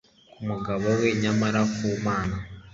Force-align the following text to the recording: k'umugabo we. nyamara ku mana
k'umugabo 0.33 0.85
we. 0.99 1.07
nyamara 1.21 1.61
ku 1.75 1.87
mana 2.05 2.35